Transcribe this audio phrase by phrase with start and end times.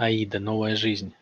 [0.00, 0.40] Аида.
[0.40, 1.12] Новая жизнь.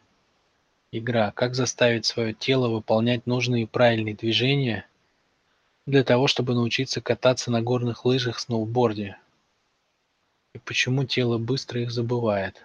[0.93, 1.33] Игра.
[1.33, 4.87] Как заставить свое тело выполнять нужные и правильные движения
[5.85, 9.19] для того, чтобы научиться кататься на горных лыжах, сноуборде?
[10.55, 12.65] И почему тело быстро их забывает?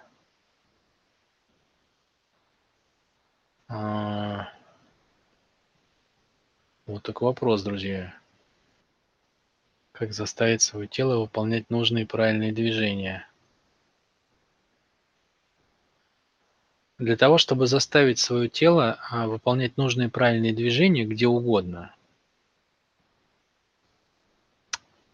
[3.66, 4.52] А,
[6.86, 8.14] Вот такой вопрос, друзья.
[9.90, 13.26] Как заставить свое тело выполнять нужные и правильные движения?
[16.98, 21.94] Для того, чтобы заставить свое тело а, выполнять нужные правильные движения где угодно,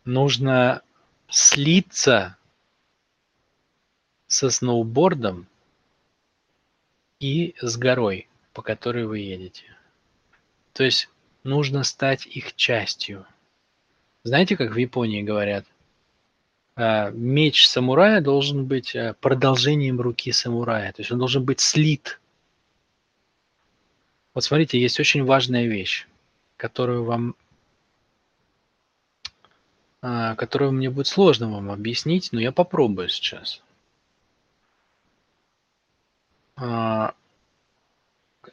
[0.05, 0.82] нужно
[1.28, 2.36] слиться
[4.27, 5.46] со сноубордом
[7.19, 9.64] и с горой, по которой вы едете.
[10.74, 11.08] То есть
[11.44, 13.27] нужно стать их частью.
[14.22, 15.64] Знаете, как в Японии говорят?
[16.77, 20.92] А, меч самурая должен быть а, продолжением руки самурая.
[20.92, 22.20] То есть он должен быть слит.
[24.34, 26.06] Вот смотрите, есть очень важная вещь,
[26.56, 27.34] которую вам
[30.03, 33.62] а, которую мне будет сложно вам объяснить, но я попробую сейчас.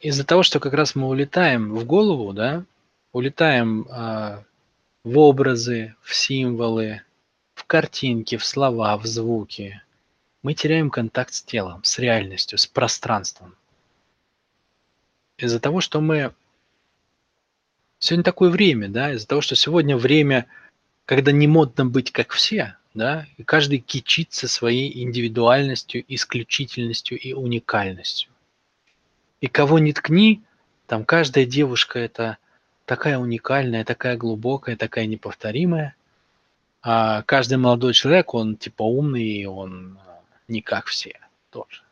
[0.00, 2.64] Из-за того, что как раз мы улетаем в голову, да,
[3.12, 7.02] улетаем в образы, в символы,
[7.68, 9.80] картинки, в слова, в звуки,
[10.42, 13.54] мы теряем контакт с телом, с реальностью, с пространством.
[15.36, 16.34] Из-за того, что мы...
[18.00, 20.46] Сегодня такое время, да, из-за того, что сегодня время,
[21.04, 28.30] когда не модно быть как все, да, и каждый кичится своей индивидуальностью, исключительностью и уникальностью.
[29.40, 30.42] И кого ни ткни,
[30.86, 32.38] там каждая девушка это
[32.86, 35.94] такая уникальная, такая глубокая, такая неповторимая.
[36.80, 41.18] А каждый молодой человек, он типа умный, он а, не как все
[41.50, 41.82] тоже.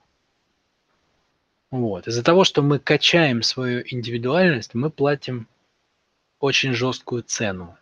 [1.70, 2.06] Вот.
[2.06, 5.48] Из-за того, что мы качаем свою индивидуальность, мы платим
[6.38, 7.76] очень жесткую цену.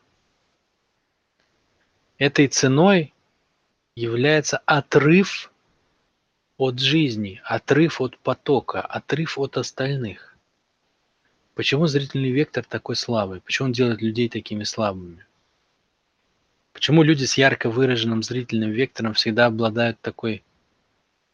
[2.16, 3.12] Этой ценой
[3.96, 5.52] является отрыв
[6.56, 10.36] от жизни, отрыв от потока, отрыв от остальных.
[11.54, 13.40] Почему зрительный вектор такой слабый?
[13.40, 15.24] Почему он делает людей такими слабыми?
[16.74, 20.42] Почему люди с ярко выраженным зрительным вектором всегда обладают такой,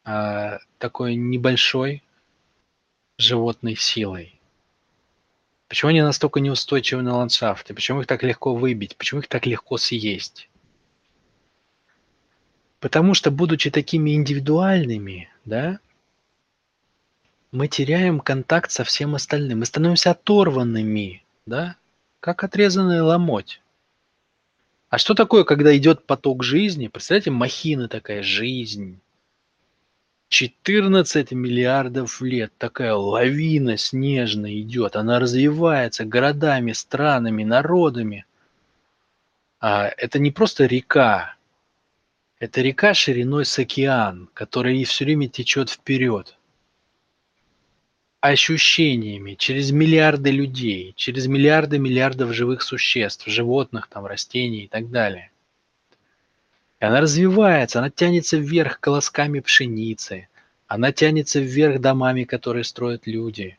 [0.05, 2.05] э, такой небольшой
[3.17, 4.39] животной силой?
[5.67, 7.73] Почему они настолько неустойчивы на ландшафте?
[7.73, 8.97] Почему их так легко выбить?
[8.97, 10.51] Почему их так легко съесть?
[12.79, 15.81] Потому что, будучи такими индивидуальными, да,
[17.51, 19.61] мы теряем контакт со всем остальным.
[19.61, 21.77] Мы становимся оторванными, да,
[22.21, 23.63] как отрезанный ломоть.
[24.91, 26.89] А что такое, когда идет поток жизни?
[26.89, 29.01] Представляете, махина такая, жизнь.
[30.29, 34.97] 14 миллиардов лет такая лавина снежная идет.
[34.97, 38.27] Она развивается городами, странами, народами.
[39.61, 41.37] А это не просто река.
[42.41, 46.37] Это река шириной с океан, которая все время течет вперед
[48.21, 55.31] ощущениями через миллиарды людей, через миллиарды миллиардов живых существ, животных, там, растений и так далее.
[56.81, 60.29] И она развивается, она тянется вверх колосками пшеницы,
[60.67, 63.59] она тянется вверх домами, которые строят люди,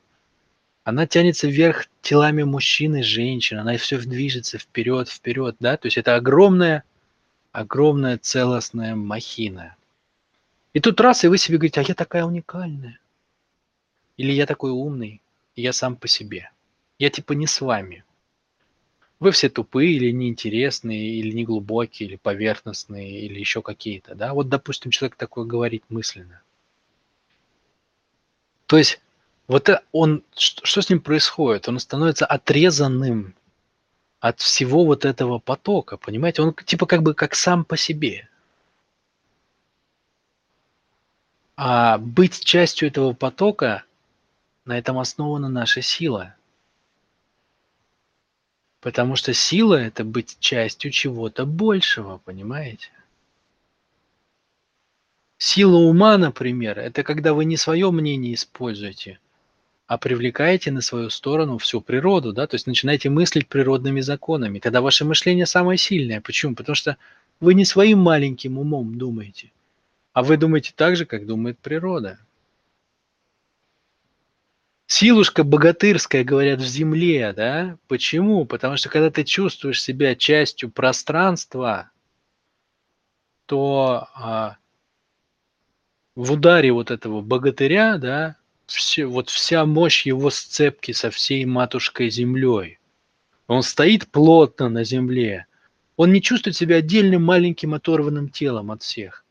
[0.83, 5.97] она тянется вверх телами мужчин и женщин, она все движется вперед, вперед, да, то есть
[5.97, 6.83] это огромная,
[7.51, 9.75] огромная целостная махина.
[10.73, 13.00] И тут раз, и вы себе говорите, а я такая уникальная.
[14.21, 15.19] Или я такой умный,
[15.55, 16.51] и я сам по себе.
[16.99, 18.03] Я типа не с вами.
[19.19, 24.13] Вы все тупые или неинтересные, или неглубокие, или поверхностные, или еще какие-то.
[24.13, 24.35] Да?
[24.35, 26.43] Вот, допустим, человек такое говорит мысленно.
[28.67, 29.01] То есть
[29.47, 31.67] вот э, он, что с ним происходит?
[31.67, 33.33] Он становится отрезанным
[34.19, 36.43] от всего вот этого потока, понимаете?
[36.43, 38.29] Он типа как бы как сам по себе.
[41.55, 43.83] А быть частью этого потока
[44.65, 46.35] на этом основана наша сила.
[48.79, 52.89] Потому что сила– это быть частью чего-то большего, понимаете?
[55.37, 59.19] Сила ума, например, это когда вы не свое мнение используете,
[59.87, 64.81] а привлекаете на свою сторону всю природу, да, то есть начинаете мыслить природными законами, когда
[64.81, 66.21] ваше мышление самое сильное.
[66.21, 66.55] Почему?
[66.55, 66.97] Потому что
[67.39, 69.51] вы не своим маленьким умом думаете,
[70.13, 72.19] а вы думаете так же, как думает природа.
[74.93, 77.77] Силушка богатырская, говорят, в земле, да?
[77.87, 78.43] Почему?
[78.43, 81.91] Потому что когда ты чувствуешь себя частью пространства,
[83.45, 84.57] то а,
[86.13, 88.35] в ударе вот этого богатыря, да,
[88.65, 92.77] все, вот вся мощь его сцепки со всей матушкой землей.
[93.47, 95.45] Он стоит плотно на земле.
[95.95, 99.23] Он не чувствует себя отдельным маленьким оторванным телом от всех.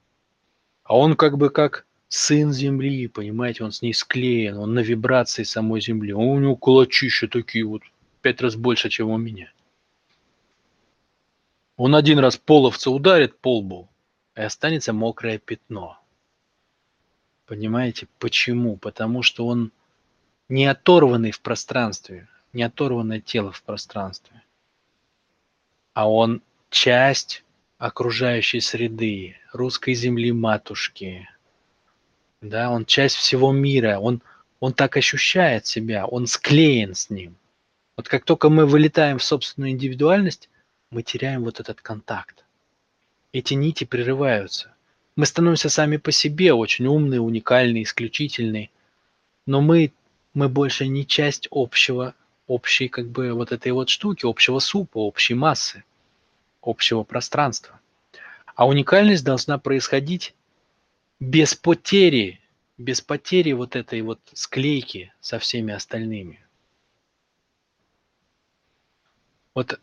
[0.85, 5.45] А он как бы как сын земли, понимаете, он с ней склеен, он на вибрации
[5.45, 6.13] самой земли.
[6.13, 7.83] У него кулачища такие вот,
[8.21, 9.51] пять раз больше, чем у меня.
[11.77, 13.89] Он один раз половца ударит по лбу,
[14.35, 15.99] и останется мокрое пятно.
[17.47, 18.77] Понимаете, почему?
[18.77, 19.73] Потому что он
[20.49, 24.43] не оторванный в пространстве, не оторванное тело в пространстве,
[25.95, 27.45] а он часть
[27.79, 31.29] окружающей среды, русской земли матушки.
[32.43, 34.23] Да, он часть всего мира, он,
[34.61, 37.37] он так ощущает себя, он склеен с ним.
[37.97, 40.49] Вот как только мы вылетаем в собственную индивидуальность,
[40.91, 42.45] мы теряем вот этот контакт.
[43.33, 44.73] Эти нити прерываются.
[45.17, 48.71] Мы становимся сами по себе очень умные, уникальные, исключительные,
[49.47, 49.93] но мы,
[50.33, 52.15] мы больше не часть общего,
[52.47, 55.85] общей как бы вот этой вот штуки, общего супа, общей массы,
[56.63, 57.79] общего пространства.
[58.55, 60.35] А уникальность должна происходить
[61.21, 62.41] без потери,
[62.79, 66.45] без потери вот этой вот склейки со всеми остальными.
[69.55, 69.79] Вот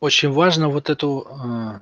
[0.00, 1.80] очень важно вот эту э,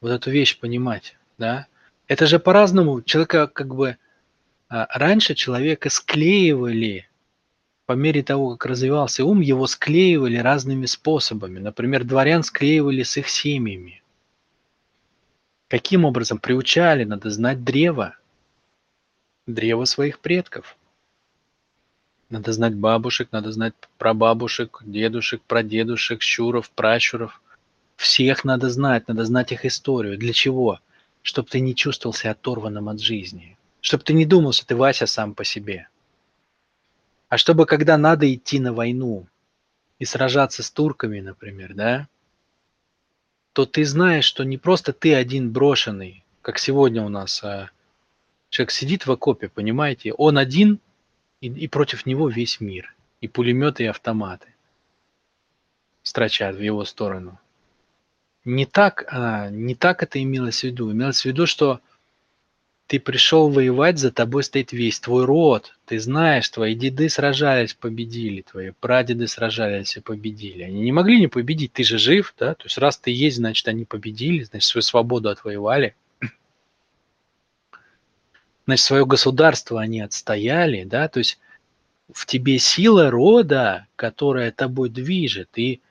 [0.00, 1.66] вот эту вещь понимать, да.
[2.06, 3.98] Это же по-разному человека как бы
[4.68, 7.08] а, раньше человека склеивали
[7.86, 11.58] по мере того, как развивался ум, его склеивали разными способами.
[11.58, 14.02] Например, дворян склеивали с их семьями.
[15.68, 16.38] Каким образом?
[16.38, 18.16] Приучали, надо знать древо,
[19.46, 20.76] древо своих предков.
[22.30, 27.42] Надо знать бабушек, надо знать прабабушек, дедушек, прадедушек, щуров, пращуров–
[27.98, 30.16] всех надо знать, надо знать их историю.
[30.16, 30.78] Для чего?
[31.22, 33.58] Чтобы ты не чувствовал себя оторванным от жизни.
[33.80, 35.88] Чтобы ты не думал, что ты Вася сам по себе.
[37.28, 39.26] А чтобы, когда надо идти на войну
[39.98, 42.08] и сражаться с турками, например, да,
[43.58, 47.70] то ты знаешь, что не просто ты один брошенный, как сегодня у нас а
[48.50, 50.78] человек сидит в окопе, понимаете, он один,
[51.40, 54.54] и, и против него весь мир, и пулеметы, и автоматы
[56.04, 57.40] строчат в его сторону
[58.44, 60.92] не так, а, не так это имелось в виду.
[60.92, 61.80] Имелось в виду, что
[62.88, 65.76] ты пришел воевать, за тобой стоит весь твой род.
[65.84, 70.62] Ты знаешь, твои деды сражались, победили, твои прадеды сражались и победили.
[70.62, 72.54] Они не могли не победить, ты же жив, да?
[72.54, 75.94] То есть раз ты есть, значит, они победили, значит, свою свободу отвоевали.
[78.64, 81.08] Значит, свое государство они отстояли, да?
[81.08, 81.38] То есть
[82.10, 85.82] в тебе сила рода, которая тобой движет, и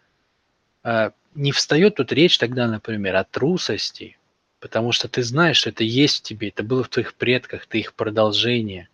[0.81, 4.16] а, не встает тут речь тогда, например, о трусости,
[4.59, 7.79] потому что ты знаешь, что это есть в тебе, это было в твоих предках, ты
[7.79, 8.89] их продолжение.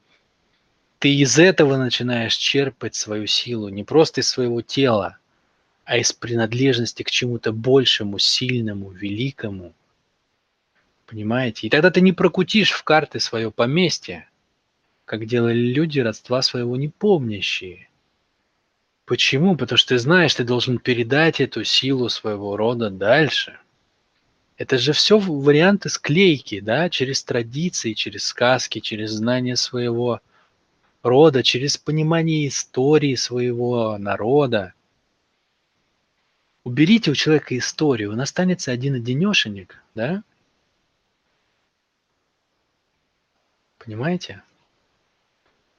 [1.00, 5.18] Ты из этого начинаешь черпать свою силу, не просто из своего тела,
[5.86, 9.74] а из принадлежности к чему-то большему, сильному, великому.
[11.06, 11.68] Понимаете?
[11.68, 14.30] И тогда ты не прокутишь в карты свое поместье,
[15.06, 17.90] как делали люди родства своего непомнящие–
[19.06, 19.58] Почему?
[19.58, 23.60] Потому что ты знаешь, ты должен передать эту силу своего рода дальше.
[24.64, 30.22] Это же все варианты склейки, да, через традиции, через сказки, через знание своего
[31.02, 34.74] рода, через понимание истории своего народа.
[36.64, 40.24] Уберите у человека историю, он останется один-одинешенек, да?
[43.80, 44.44] Понимаете?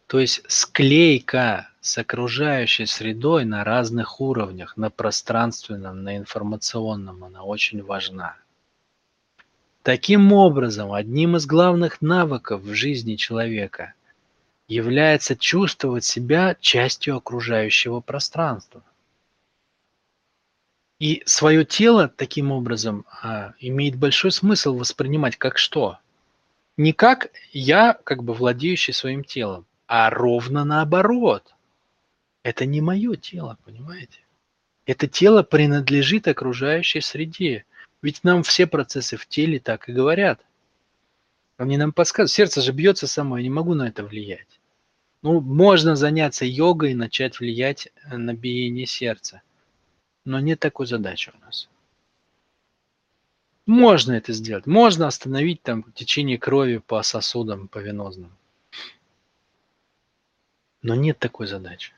[0.08, 7.82] То есть склейка с окружающей средой на разных уровнях, на пространственном, на информационном, она очень
[7.82, 8.36] важна.
[9.84, 13.92] Таким образом, одним из главных навыков в жизни человека
[14.66, 18.82] является чувствовать себя частью окружающего пространства.
[20.98, 25.98] И свое тело таким образом а, имеет большой смысл воспринимать как что?
[26.78, 31.54] Не как я, как бы владеющий своим телом, а ровно наоборот.
[32.42, 34.20] Это не мое тело, понимаете?
[34.86, 37.66] Это тело принадлежит окружающей среде.
[38.04, 40.38] Ведь нам все процессы в теле так и говорят.
[41.56, 42.32] Они нам подсказывают.
[42.32, 44.60] Сердце же бьется само, я не могу на это влиять.
[45.22, 49.40] Ну, можно заняться йогой и начать влиять на биение сердца.
[50.26, 51.70] Но нет такой задачи у нас.
[53.64, 54.66] Можно это сделать.
[54.66, 58.36] Можно остановить там течение крови по сосудам, по венозным.
[60.82, 61.94] Но нет такой задачи.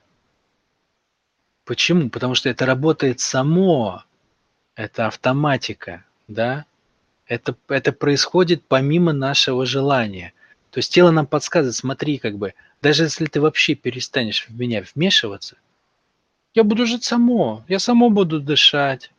[1.64, 2.10] Почему?
[2.10, 4.04] Потому что это работает само,
[4.76, 6.66] это автоматика, да?
[7.26, 10.32] Это, это происходит помимо нашего желания.
[10.70, 14.84] То есть тело нам подсказывает, смотри, как бы, даже если ты вообще перестанешь в меня
[14.94, 15.56] вмешиваться,
[16.54, 19.10] я буду жить само, я само буду дышать,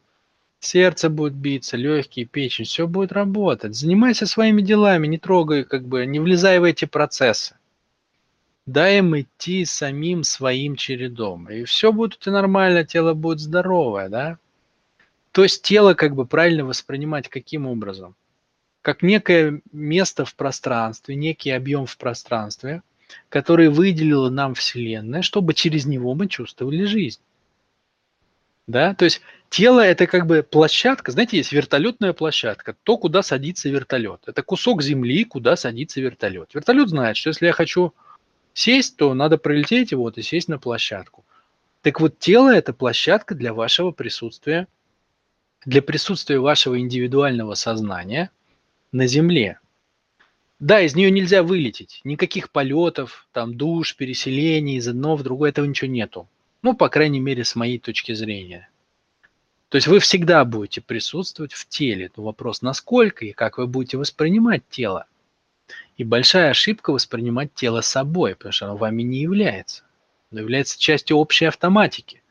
[0.60, 3.76] сердце будет биться, легкие, печень, все будет работать.
[3.76, 7.56] Занимайся своими делами, не трогай, как бы, не влезай в эти процессы.
[8.66, 11.50] Дай им идти самим своим чередом.
[11.50, 14.38] И все будет и нормально, тело будет здоровое, да?
[15.38, 18.16] То есть тело как бы правильно воспринимать каким образом?
[18.82, 22.82] Как некое место в пространстве, некий объем в пространстве,
[23.30, 27.22] который выделила нам Вселенная, чтобы через него мы чувствовали жизнь.
[28.66, 33.70] Да, то есть тело это как бы площадка, знаете, есть вертолетная площадка, то, куда садится
[33.70, 34.22] вертолет.
[34.26, 36.56] Это кусок земли, куда садится вертолет.
[36.56, 37.94] Вертолет знает, что если я хочу
[38.56, 41.24] сесть, то надо прилететь вот и сесть на площадку.
[41.84, 44.68] Так вот, тело– это площадка для вашего присутствия
[45.68, 48.32] для присутствия вашего индивидуального сознания
[48.94, 49.60] на Земле.
[50.60, 52.00] Да, из нее нельзя вылететь.
[52.06, 56.30] Никаких полетов, там душ, переселений из одного в другое, этого ничего нету.
[56.62, 58.70] Ну, по крайней мере, с моей точки зрения.
[59.68, 62.10] То есть вы всегда будете присутствовать в теле.
[62.16, 65.06] Но вопрос, насколько и как вы будете воспринимать тело.
[65.98, 69.84] И большая ошибка воспринимать тело собой, потому что оно вами не является.
[70.32, 72.24] Оно является частью общей автоматики.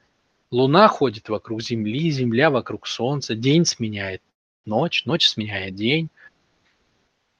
[0.51, 4.23] Луна ходит вокруг Земли, Земля вокруг Солнца, день сменяет
[4.65, 6.09] ночь, ночь сменяет день.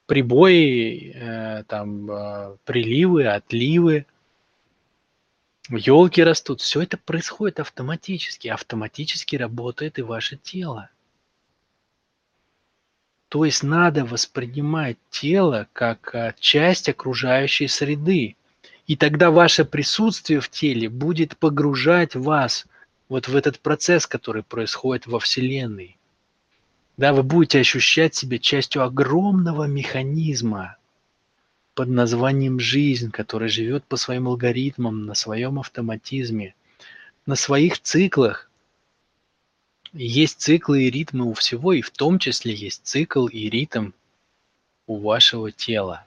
[0.07, 4.05] Прибои, э, там, э, приливы, отливы,
[5.69, 6.61] елки растут.
[6.61, 8.47] Все это происходит автоматически.
[8.47, 10.89] Автоматически работает и ваше тело.
[13.29, 18.37] То есть надо воспринимать тело как э, часть окружающей среды.
[18.85, 22.65] И тогда ваше присутствие в теле будет погружать вас–
[23.09, 25.97] вот в этот процесс, который происходит во Вселенной.
[26.97, 30.77] Да, вы будете ощущать себя частью огромного механизма
[31.75, 36.55] под названием жизнь, который живет по своим алгоритмам, на своем автоматизме,
[37.27, 38.49] на своих циклах.
[39.93, 43.91] Есть циклы и ритмы у всего, и в том числе есть цикл и ритм
[44.87, 46.03] у вашего тела.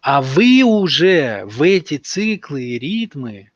[0.00, 3.49] А вы уже в эти циклы и ритмы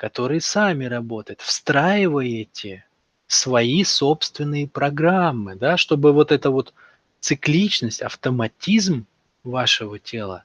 [0.00, 2.86] которые сами работают, встраиваете
[3.26, 6.72] свои собственные программы, да, чтобы вот эта вот
[7.20, 9.04] цикличность, автоматизм
[9.44, 10.44] вашего тела,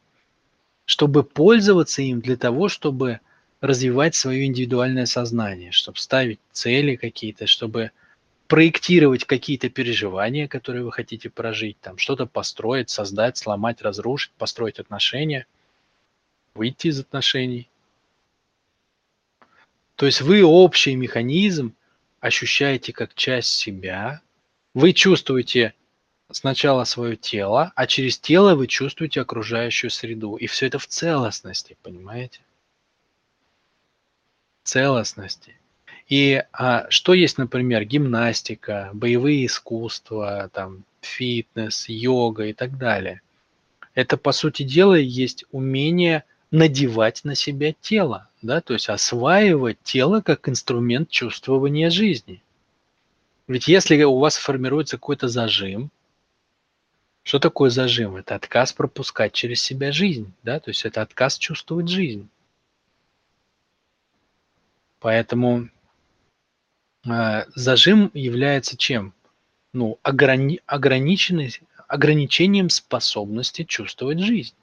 [0.83, 3.21] чтобы пользоваться им для того, чтобы
[3.61, 7.91] развивать свое индивидуальное сознание, чтобы ставить цели какие-то, чтобы
[8.47, 15.47] проектировать какие-то переживания, которые вы хотите прожить, там что-то построить, создать, сломать, разрушить, построить отношения,
[16.55, 17.69] выйти из отношений.
[19.95, 21.73] То есть вы общий механизм
[22.19, 24.21] ощущаете как часть себя,
[24.73, 25.73] вы чувствуете
[26.31, 30.35] сначала свое тело, а через тело вы чувствуете окружающую среду.
[30.35, 32.41] И все это в целостности, понимаете?
[34.63, 35.55] Целостности.
[36.07, 43.21] И а, что есть, например, гимнастика, боевые искусства, там, фитнес, йога и так далее.
[43.93, 50.21] Это, по сути дела, есть умение надевать на себя тело, да, то есть осваивать тело
[50.21, 52.41] как инструмент чувствования жизни.
[53.47, 55.91] Ведь если у вас формируется какой-то зажим,
[57.23, 58.15] что такое зажим?
[58.17, 62.29] Это отказ пропускать через себя жизнь, да, то есть это отказ чувствовать жизнь.
[64.99, 65.69] Поэтому
[67.07, 69.13] э, зажим является чем?
[69.73, 71.51] Ну, ограни- ограниченный,
[71.87, 74.55] ограничением способности чувствовать жизнь.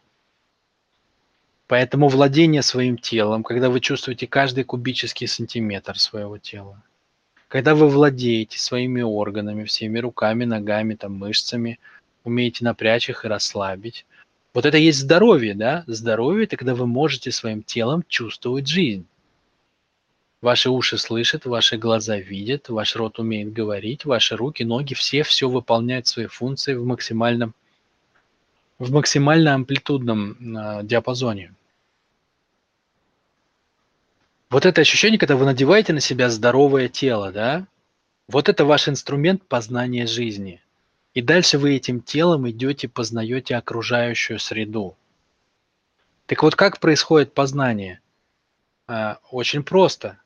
[1.66, 6.82] Поэтому владение своим телом, когда вы чувствуете каждый кубический сантиметр своего тела,
[7.48, 11.78] когда вы владеете своими органами, всеми руками, ногами, там, мышцами,
[12.24, 14.06] умеете напрячь их и расслабить,
[14.54, 15.82] вот это есть здоровье, да?
[15.86, 19.06] Здоровье– это когда вы можете своим телом чувствовать жизнь.
[20.42, 25.48] Ваши уши слышат, ваши глаза видят, ваш рот умеет говорить, ваши руки, ноги, все все
[25.48, 27.54] выполняют свои функции в максимальном,
[28.78, 31.54] в максимально амплитудном э, диапазоне.
[34.50, 37.66] Вот это ощущение, когда вы надеваете на себя здоровое тело, да,
[38.28, 40.60] вот это ваш инструмент познания жизни.
[41.14, 44.96] И дальше вы этим телом идете, познаете окружающую среду.
[46.26, 48.00] Так вот, как происходит познание?
[48.86, 50.18] А, очень просто.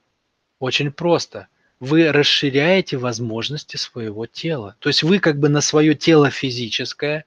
[0.59, 1.49] Очень просто.
[1.81, 4.77] Вы расширяете возможности своего тела.
[4.79, 7.25] То есть вы как бы на свое тело физическое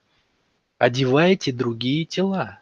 [0.79, 2.59] одеваете другие тела.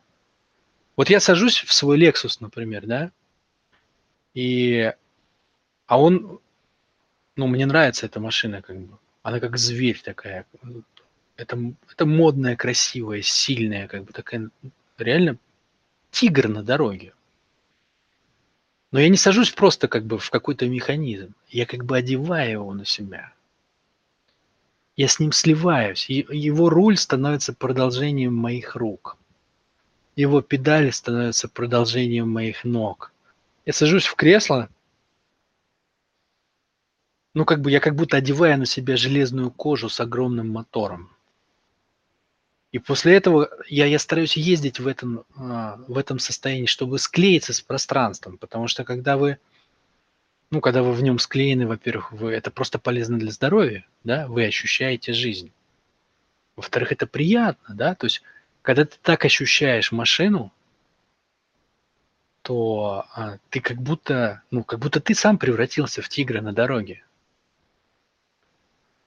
[0.98, 3.12] Вот я сажусь в свой Lexus, например, да,
[4.34, 4.94] и,
[5.86, 6.40] а он,
[7.36, 8.98] ну, мне нравится эта машина, как бы.
[9.24, 10.46] Она как зверь такая.
[11.38, 14.50] это, это модная, красивая, сильная, как бы такая
[14.98, 15.38] реально
[16.12, 17.14] тигр на дороге.
[18.92, 21.34] Но я не сажусь просто как бы в какой-то механизм.
[21.50, 23.34] Я как бы одеваю его на себя.
[24.98, 26.10] Я с ним сливаюсь.
[26.10, 29.18] Его руль становится продолжением моих рук.
[30.16, 33.14] Его педали становятся продолжением моих ног.
[33.66, 34.70] Я сажусь в кресло,
[37.36, 41.12] ну как бы я как будто одеваю на себя железную кожу с огромным мотором.
[42.72, 47.54] И после этого я, я стараюсь ездить в этом, а, в этом состоянии, чтобы склеиться
[47.54, 48.38] с пространством.
[48.38, 49.38] Потому что когда вы,
[50.50, 54.46] ну, когда вы в нем склеены, во-первых, вы, это просто полезно для здоровья, да, вы
[54.46, 55.52] ощущаете жизнь.
[56.56, 58.24] Во-вторых, это приятно, да, то есть,
[58.62, 60.52] когда ты так ощущаешь машину,
[62.42, 67.04] то а, ты как будто, ну, как будто ты сам превратился в тигра на дороге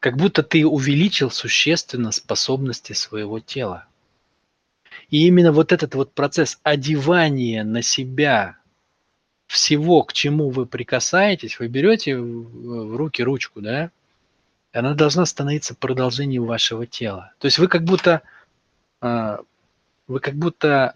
[0.00, 3.84] как будто ты увеличил существенно способности своего тела.
[5.10, 8.56] И именно вот этот вот процесс одевания на себя
[9.50, 13.90] всего, к чему вы прикасаетесь, вы берете в руки ручку, да,
[14.72, 17.32] она должна становиться продолжением вашего тела.
[17.38, 18.22] То есть вы как будто,
[19.00, 19.40] а,
[20.06, 20.94] вы как будто,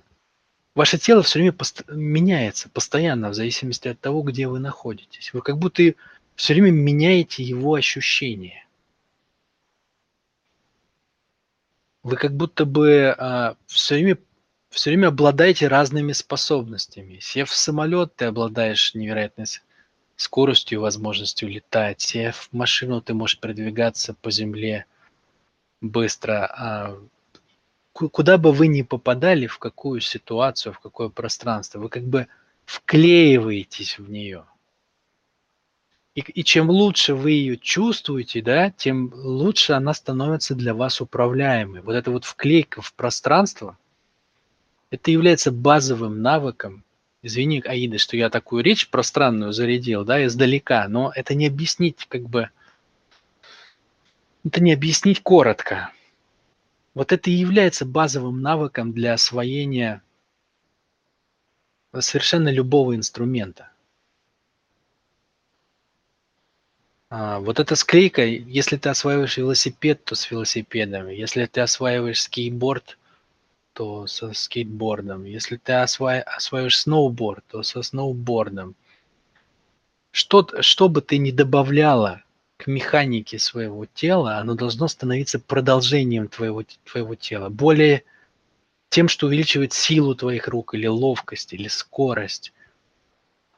[0.77, 5.33] ваше тело все время пост- меняется постоянно в зависимости от того, где вы находитесь.
[5.33, 5.83] Вы как будто
[6.37, 8.65] все время меняете его ощущения.
[12.05, 14.19] вы как будто бы а, все время
[14.75, 17.19] все время обладаете разными способностями.
[17.21, 19.47] Сев в самолет, ты обладаешь невероятной
[20.17, 22.01] скоростью, возможностью летать.
[22.01, 24.87] Сев в машину, ты можешь передвигаться по земле
[25.81, 26.47] быстро.
[26.47, 26.99] А
[27.93, 32.27] куда бы вы ни попадали, в какую ситуацию, в какое пространство, вы как бы
[32.65, 34.45] вклеиваетесь в нее.
[36.15, 41.83] И, и чем лучше вы ее чувствуете, да, тем лучше она становится для вас управляемой.
[41.83, 43.77] Вот эта вот вклейка в пространство,
[44.95, 46.85] это является базовым навыком.
[47.21, 52.23] Извини, Аида, что я такую речь пространную зарядил, да, издалека, но это не объяснить как
[52.23, 52.51] бы,
[54.45, 55.91] это не объяснить коротко.
[56.95, 60.01] Вот это и является базовым навыком для освоения
[61.99, 63.71] совершенно любого инструмента.
[67.11, 71.09] А, вот эта склейка, если ты осваиваешь велосипед, то с велосипедом.
[71.09, 72.97] Если ты осваиваешь скейтборд,
[73.75, 75.25] то со скейтбордом.
[75.25, 76.21] Если ты осва...
[76.21, 78.75] осваиваешь сноуборд, то со сноубордом.
[80.13, 82.23] Что, что бы ты ни добавляла
[82.57, 87.49] к механике своего тела, оно должно становиться продолжением твоего, твоего тела.
[87.49, 88.05] Более
[88.91, 92.53] тем, что увеличивает силу твоих рук, или ловкость, или скорость.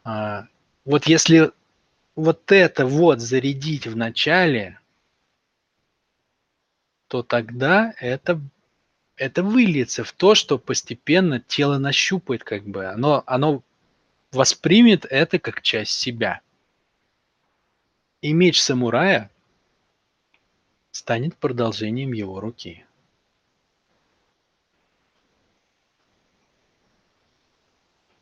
[0.02, 0.46] А,
[0.86, 1.52] вот если
[2.14, 4.80] вот это вот зарядить в начале,
[7.08, 8.40] то тогда это,
[9.16, 13.62] это выльется в то, что постепенно тело нащупает, как бы, оно, оно
[14.32, 16.40] воспримет это как часть себя.
[18.20, 19.30] И меч самурая
[20.90, 22.84] станет продолжением его руки.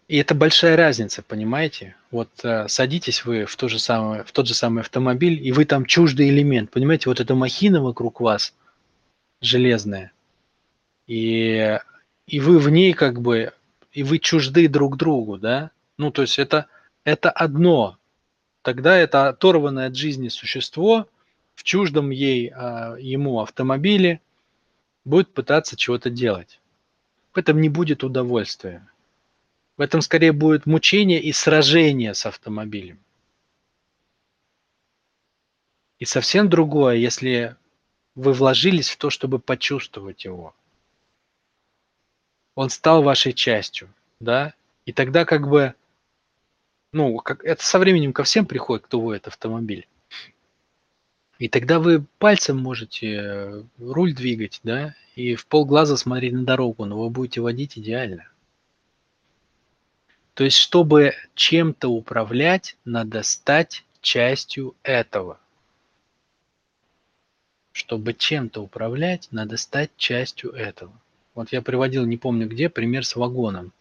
[0.06, 1.96] И это большая разница, понимаете?
[2.10, 5.64] Вот э, садитесь вы в, то же самое, в тот же самый автомобиль, и вы
[5.64, 7.08] там чуждый элемент, понимаете?
[7.08, 8.54] Вот эта махина вокруг вас
[9.40, 10.12] железная,
[11.06, 11.78] и,
[12.26, 13.52] и вы в ней как бы,
[13.92, 15.70] и вы чужды друг другу, да?
[15.98, 16.66] Ну, то есть это,
[17.04, 17.98] это одно.
[18.62, 21.06] Тогда это оторванное от жизни существо
[21.54, 24.20] в чуждом ей, а, ему автомобиле
[25.04, 26.60] будет пытаться чего-то делать.
[27.32, 28.86] В этом не будет удовольствия.
[29.76, 32.98] В этом скорее будет мучение и сражение с автомобилем.
[35.98, 37.56] И совсем другое, если
[38.14, 40.54] вы вложились в то, чтобы почувствовать его.
[42.54, 43.88] Он стал вашей частью,
[44.20, 44.54] да?
[44.86, 45.74] И тогда как бы,
[46.92, 49.88] ну, как, это со временем ко всем приходит, кто водит автомобиль.
[51.38, 56.84] И тогда вы пальцем можете э, руль двигать, да, и в полглаза смотреть на дорогу,
[56.84, 58.28] но вы будете водить идеально.
[60.34, 65.40] То есть, чтобы чем-то управлять, надо стать частью этого.
[67.72, 70.92] Чтобы чем-то управлять, надо стать частью этого.
[71.34, 73.72] Вот я приводил, не помню где, пример с вагоном.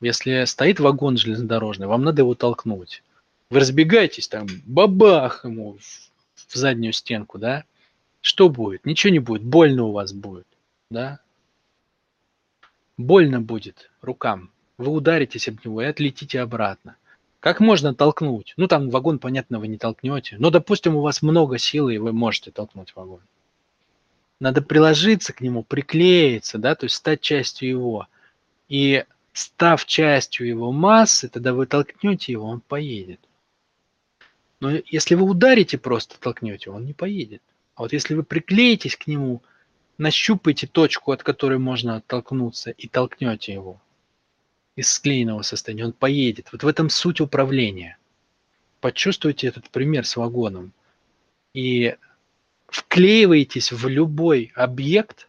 [0.00, 3.02] Если стоит вагон железнодорожный, вам надо его толкнуть.
[3.50, 5.78] Вы разбегаетесь там, бабах ему
[6.34, 7.64] в заднюю стенку, да?
[8.20, 8.86] Что будет?
[8.86, 10.46] Ничего не будет, больно у вас будет,
[10.90, 11.20] да?
[12.96, 16.96] Больно будет рукам, вы ударитесь об него и отлетите обратно.
[17.40, 18.52] Как можно толкнуть?
[18.56, 20.36] Ну, там вагон, понятно, вы не толкнете.
[20.38, 23.20] Но, допустим, у вас много силы, и вы можете толкнуть вагон.
[24.40, 28.08] Надо приложиться к нему, приклеиться, да, то есть стать частью его.
[28.68, 33.20] И став частью его массы, тогда вы толкнете его, он поедет.
[34.60, 37.42] Но если вы ударите просто, толкнете, он не поедет.
[37.74, 39.42] А вот если вы приклеитесь к нему,
[39.98, 43.80] нащупаете точку, от которой можно оттолкнуться, и толкнете его
[44.76, 46.52] из склеенного состояния, он поедет.
[46.52, 47.98] Вот в этом суть управления.
[48.80, 50.72] Почувствуйте этот пример с вагоном.
[51.52, 51.96] И
[52.70, 55.28] вклеиваетесь в любой объект,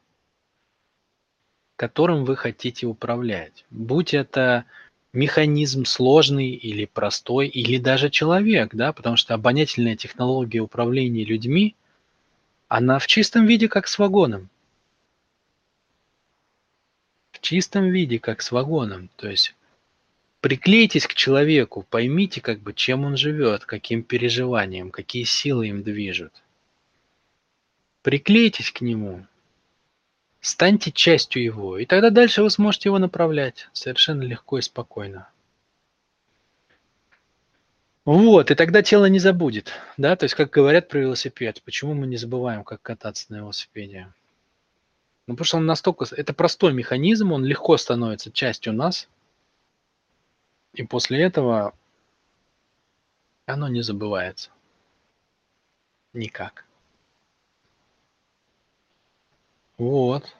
[1.76, 3.66] которым вы хотите управлять.
[3.72, 4.66] Будь это
[5.14, 11.76] механизм сложный или простой, или даже человек, да, потому что обонятельная технология управления людьми,
[12.68, 14.50] она в чистом виде как с вагоном.
[17.32, 19.10] В чистом виде как с вагоном.
[19.16, 19.56] То есть
[20.40, 26.32] приклейтесь к человеку, поймите, как бы, чем он живет, каким переживанием, какие силы им движут.
[28.02, 29.26] Приклейтесь к нему,
[30.40, 35.30] станьте частью его, и тогда дальше вы сможете его направлять совершенно легко и спокойно.
[38.04, 42.08] Вот, и тогда тело не забудет, да, то есть, как говорят про велосипед, почему мы
[42.08, 44.12] не забываем, как кататься на велосипеде?
[45.28, 49.08] Ну, потому что он настолько, это простой механизм, он легко становится частью нас,
[50.74, 51.76] и после этого
[53.46, 54.50] оно не забывается.
[56.14, 56.66] Никак.
[59.82, 60.36] Вот.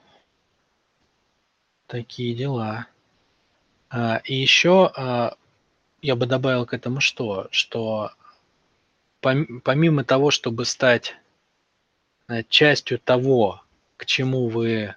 [1.88, 2.86] Такие дела.
[3.90, 5.36] А, и еще а,
[6.00, 7.48] я бы добавил к этому что?
[7.50, 8.12] Что
[9.20, 11.16] помимо того, чтобы стать
[12.28, 13.64] э, частью того,
[13.96, 14.94] к чему вы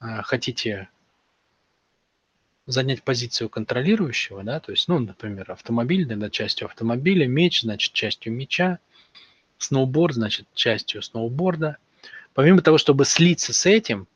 [0.00, 0.88] а, хотите
[2.66, 8.32] занять позицию контролирующего, да, то есть, ну, например, автомобиль, тогда частью автомобиля, меч, значит, частью
[8.32, 8.80] меча,
[9.58, 11.76] сноуборд, значит, частью сноуборда–
[12.38, 14.06] Помимо того, чтобы слиться с этим,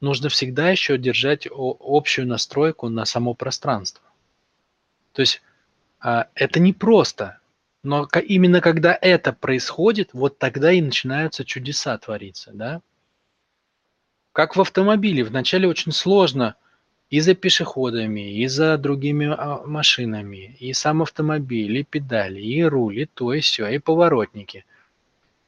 [0.00, 4.02] нужно всегда еще держать общую настройку на само пространство.
[5.12, 5.40] То есть
[6.00, 7.38] а, это не просто,
[7.84, 12.82] но именно когда это происходит, вот тогда и начинаются чудеса твориться, да?
[14.32, 16.56] Как в автомобиле, вначале очень сложно
[17.08, 23.02] и за пешеходами, и за другими а, машинами, и сам автомобиль, и педали, и руль,
[23.02, 24.64] и то, и все, и поворотники.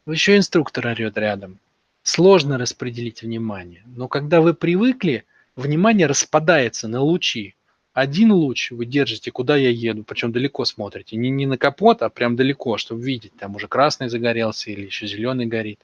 [0.06, 1.58] Еще инструктор орет рядом
[2.02, 3.82] сложно распределить внимание.
[3.86, 5.24] Но когда вы привыкли,
[5.56, 7.54] внимание распадается на лучи.
[7.92, 11.16] Один луч вы держите, куда я еду, причем далеко смотрите.
[11.16, 13.32] Не, не на капот, а прям далеко, чтобы видеть.
[13.38, 15.78] Там уже красный загорелся или еще зеленый горит.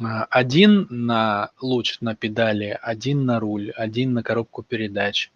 [0.00, 5.30] А, один на луч на педали, один на руль, один на коробку передач,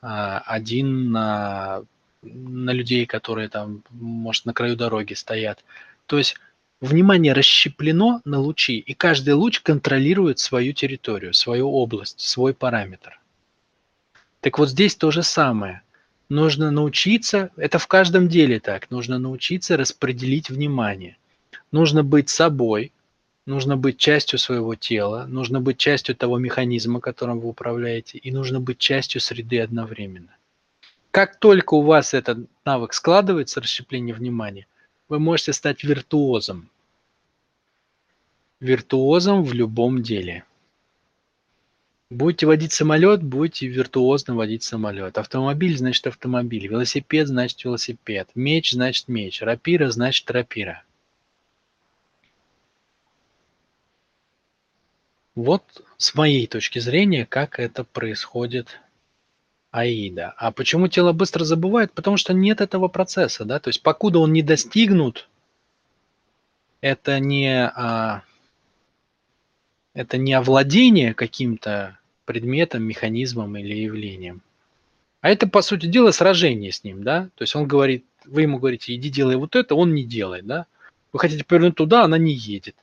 [0.00, 1.82] а, один на,
[2.22, 5.64] на людей, которые там, может, на краю дороги стоят.
[6.06, 6.36] То есть
[6.82, 13.20] Внимание расщеплено на лучи, и каждый луч контролирует свою территорию, свою область, свой параметр.
[14.40, 15.82] Так вот здесь то же самое.
[16.28, 21.18] Нужно научиться, это в каждом деле так, нужно научиться распределить внимание.
[21.70, 22.90] Нужно быть собой,
[23.46, 28.58] нужно быть частью своего тела, нужно быть частью того механизма, которым вы управляете, и нужно
[28.58, 30.34] быть частью среды одновременно.
[31.12, 34.66] Как только у вас этот навык складывается, расщепление внимания,
[35.08, 36.71] вы можете стать виртуозом.
[38.62, 40.44] Виртуозом в любом деле.
[42.10, 45.18] Будете водить самолет, будете виртуозно водить самолет.
[45.18, 46.68] Автомобиль значит автомобиль.
[46.68, 48.30] Велосипед значит велосипед.
[48.36, 49.42] Меч значит меч.
[49.42, 50.84] Рапира значит рапира.
[55.34, 55.64] Вот
[55.96, 58.78] с моей точки зрения, как это происходит
[59.72, 60.34] Аида.
[60.36, 61.90] А почему тело быстро забывает?
[61.90, 65.28] Потому что нет этого процесса, да, то есть покуда он не достигнут,
[66.80, 68.22] это не, а,
[69.94, 74.42] это не овладение каким-то предметом, механизмом или явлением,
[75.22, 78.58] а это, по сути дела, сражение с ним, да, то есть он говорит, вы ему
[78.58, 80.66] говорите, иди делай вот это, он не делает, да,
[81.12, 82.76] вы хотите повернуть туда, она не едет.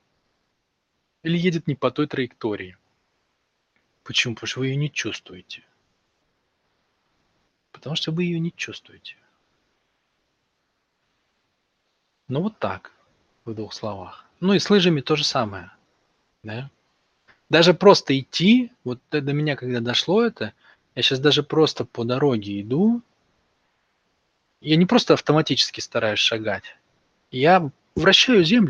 [1.23, 2.77] Или едет не по той траектории.
[4.03, 4.35] Почему?
[4.35, 5.63] Потому что вы ее не чувствуете.
[7.73, 9.17] Потому что вы ее не чувствуете.
[12.29, 12.93] Ну вот так,
[13.43, 14.25] в двух словах.
[14.39, 15.71] Ну и с лыжами то же самое.
[16.43, 16.69] Да?
[17.49, 20.53] Даже просто идти, вот до меня когда дошло это,
[20.95, 23.01] я сейчас даже просто по дороге иду,
[24.61, 26.63] я не просто автоматически стараюсь шагать,
[27.31, 28.67] я вращаю землю